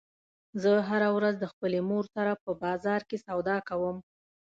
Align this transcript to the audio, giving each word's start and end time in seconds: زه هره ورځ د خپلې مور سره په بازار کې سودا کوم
زه 0.61 0.71
هره 0.89 1.09
ورځ 1.17 1.35
د 1.39 1.45
خپلې 1.51 1.79
مور 1.89 2.05
سره 2.15 2.31
په 2.43 2.51
بازار 2.63 3.01
کې 3.09 3.17
سودا 3.25 3.57
کوم 3.69 3.97